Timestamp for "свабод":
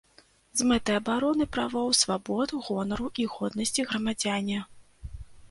2.01-2.55